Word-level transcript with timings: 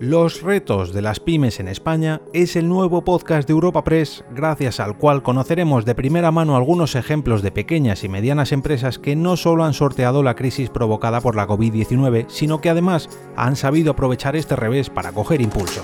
Los 0.00 0.40
retos 0.40 0.94
de 0.94 1.02
las 1.02 1.20
pymes 1.20 1.60
en 1.60 1.68
España 1.68 2.22
es 2.32 2.56
el 2.56 2.70
nuevo 2.70 3.04
podcast 3.04 3.46
de 3.46 3.52
Europa 3.52 3.84
Press, 3.84 4.24
gracias 4.34 4.80
al 4.80 4.96
cual 4.96 5.22
conoceremos 5.22 5.84
de 5.84 5.94
primera 5.94 6.30
mano 6.30 6.56
algunos 6.56 6.94
ejemplos 6.94 7.42
de 7.42 7.52
pequeñas 7.52 8.02
y 8.02 8.08
medianas 8.08 8.52
empresas 8.52 8.98
que 8.98 9.14
no 9.14 9.36
solo 9.36 9.62
han 9.62 9.74
sorteado 9.74 10.22
la 10.22 10.36
crisis 10.36 10.70
provocada 10.70 11.20
por 11.20 11.36
la 11.36 11.46
COVID-19, 11.46 12.30
sino 12.30 12.62
que 12.62 12.70
además 12.70 13.10
han 13.36 13.56
sabido 13.56 13.90
aprovechar 13.92 14.36
este 14.36 14.56
revés 14.56 14.88
para 14.88 15.12
coger 15.12 15.42
impulso. 15.42 15.82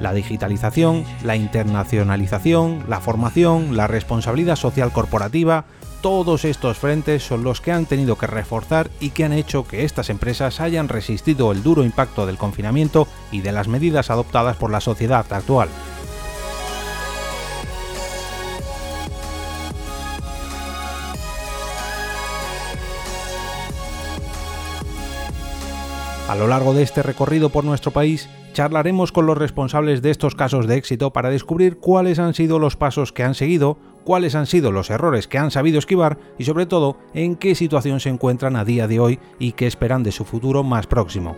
La 0.00 0.12
digitalización, 0.12 1.04
la 1.22 1.36
internacionalización, 1.36 2.82
la 2.88 2.98
formación, 2.98 3.76
la 3.76 3.86
responsabilidad 3.86 4.56
social 4.56 4.90
corporativa, 4.90 5.66
todos 6.00 6.44
estos 6.44 6.78
frentes 6.78 7.22
son 7.22 7.44
los 7.44 7.60
que 7.60 7.72
han 7.72 7.86
tenido 7.86 8.16
que 8.16 8.26
reforzar 8.26 8.90
y 9.00 9.10
que 9.10 9.24
han 9.24 9.32
hecho 9.32 9.66
que 9.66 9.84
estas 9.84 10.10
empresas 10.10 10.60
hayan 10.60 10.88
resistido 10.88 11.52
el 11.52 11.62
duro 11.62 11.84
impacto 11.84 12.26
del 12.26 12.38
confinamiento 12.38 13.06
y 13.30 13.40
de 13.40 13.52
las 13.52 13.68
medidas 13.68 14.10
adoptadas 14.10 14.56
por 14.56 14.70
la 14.70 14.80
sociedad 14.80 15.26
actual. 15.30 15.68
A 26.30 26.36
lo 26.36 26.46
largo 26.46 26.74
de 26.74 26.84
este 26.84 27.02
recorrido 27.02 27.48
por 27.48 27.64
nuestro 27.64 27.90
país, 27.90 28.28
charlaremos 28.52 29.10
con 29.10 29.26
los 29.26 29.36
responsables 29.36 30.00
de 30.00 30.12
estos 30.12 30.36
casos 30.36 30.68
de 30.68 30.76
éxito 30.76 31.12
para 31.12 31.28
descubrir 31.28 31.78
cuáles 31.78 32.20
han 32.20 32.34
sido 32.34 32.60
los 32.60 32.76
pasos 32.76 33.10
que 33.12 33.24
han 33.24 33.34
seguido, 33.34 33.78
cuáles 34.04 34.36
han 34.36 34.46
sido 34.46 34.70
los 34.70 34.90
errores 34.90 35.26
que 35.26 35.38
han 35.38 35.50
sabido 35.50 35.80
esquivar 35.80 36.18
y 36.38 36.44
sobre 36.44 36.66
todo 36.66 36.96
en 37.14 37.34
qué 37.34 37.56
situación 37.56 37.98
se 37.98 38.10
encuentran 38.10 38.54
a 38.54 38.64
día 38.64 38.86
de 38.86 39.00
hoy 39.00 39.18
y 39.40 39.52
qué 39.52 39.66
esperan 39.66 40.04
de 40.04 40.12
su 40.12 40.24
futuro 40.24 40.62
más 40.62 40.86
próximo. 40.86 41.34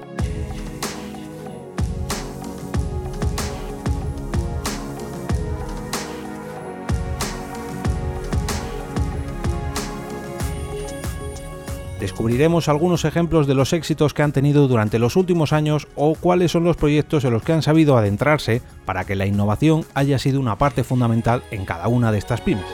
Descubriremos 12.02 12.68
algunos 12.68 13.04
ejemplos 13.04 13.46
de 13.46 13.54
los 13.54 13.72
éxitos 13.72 14.12
que 14.12 14.24
han 14.24 14.32
tenido 14.32 14.66
durante 14.66 14.98
los 14.98 15.14
últimos 15.14 15.52
años 15.52 15.86
o 15.94 16.16
cuáles 16.16 16.50
son 16.50 16.64
los 16.64 16.76
proyectos 16.76 17.24
en 17.24 17.32
los 17.32 17.44
que 17.44 17.52
han 17.52 17.62
sabido 17.62 17.96
adentrarse 17.96 18.60
para 18.84 19.04
que 19.04 19.14
la 19.14 19.24
innovación 19.24 19.84
haya 19.94 20.18
sido 20.18 20.40
una 20.40 20.58
parte 20.58 20.82
fundamental 20.82 21.44
en 21.52 21.64
cada 21.64 21.86
una 21.86 22.10
de 22.10 22.18
estas 22.18 22.40
pymes. 22.40 22.64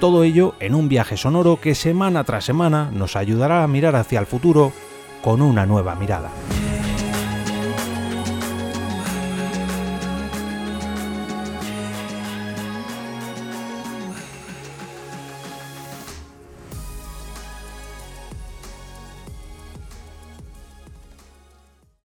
Todo 0.00 0.24
ello 0.24 0.56
en 0.58 0.74
un 0.74 0.88
viaje 0.88 1.16
sonoro 1.16 1.60
que 1.60 1.76
semana 1.76 2.24
tras 2.24 2.44
semana 2.44 2.90
nos 2.92 3.14
ayudará 3.14 3.62
a 3.62 3.68
mirar 3.68 3.94
hacia 3.94 4.18
el 4.18 4.26
futuro 4.26 4.72
con 5.22 5.40
una 5.40 5.64
nueva 5.64 5.94
mirada. 5.94 6.30